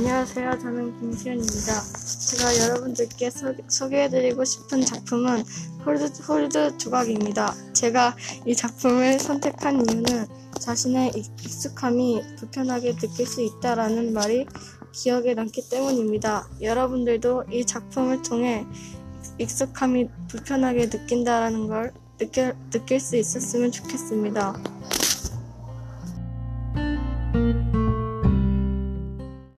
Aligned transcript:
안녕하세요. 0.00 0.58
저는 0.60 0.98
김시현입니다. 0.98 1.82
제가 2.30 2.58
여러분들께 2.64 3.28
소, 3.28 3.54
소개해드리고 3.68 4.46
싶은 4.46 4.80
작품은 4.80 5.44
홀드, 5.84 6.22
홀드 6.22 6.78
조각입니다. 6.78 7.54
제가 7.74 8.16
이 8.46 8.56
작품을 8.56 9.18
선택한 9.18 9.74
이유는 9.86 10.26
자신의 10.58 11.12
익숙함이 11.14 12.22
불편하게 12.38 12.96
느낄 12.96 13.26
수 13.26 13.42
있다라는 13.42 14.14
말이 14.14 14.46
기억에 14.92 15.34
남기 15.34 15.68
때문입니다. 15.68 16.48
여러분들도 16.62 17.44
이 17.52 17.66
작품을 17.66 18.22
통해 18.22 18.64
익숙함이 19.36 20.08
불편하게 20.28 20.88
느낀다라는 20.88 21.68
걸 21.68 21.92
느껴, 22.16 22.54
느낄 22.70 23.00
수 23.00 23.16
있었으면 23.16 23.70
좋겠습니다. 23.70 24.79